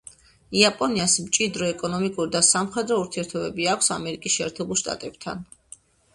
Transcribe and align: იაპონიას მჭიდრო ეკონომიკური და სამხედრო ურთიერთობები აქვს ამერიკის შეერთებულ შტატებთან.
იაპონიას 0.59 1.17
მჭიდრო 1.25 1.67
ეკონომიკური 1.73 2.33
და 2.37 2.41
სამხედრო 2.47 2.99
ურთიერთობები 3.03 3.69
აქვს 3.75 3.93
ამერიკის 3.99 4.41
შეერთებულ 4.41 4.83
შტატებთან. 4.85 5.47